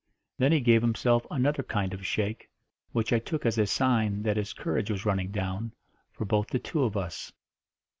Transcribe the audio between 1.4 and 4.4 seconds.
kind of shake, which I took as a sign that